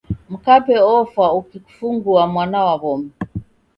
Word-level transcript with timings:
Mkape 0.31 0.75
ofwa 0.97 1.25
ukikufungua 1.39 2.21
mwana 2.33 2.57
wa 2.67 2.75
w'omi. 2.81 3.09